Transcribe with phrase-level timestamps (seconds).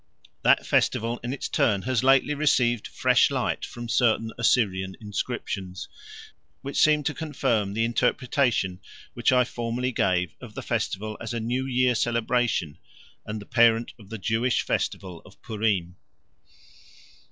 [0.41, 5.87] That festival in its turn has lately received fresh light from certain Assyrian inscriptions,
[6.63, 8.79] which seem to confirm the interpretation
[9.13, 12.79] which I formerly gave of the festival as a New Year celebration
[13.27, 15.97] and the parent of the Jewish festival of Purim.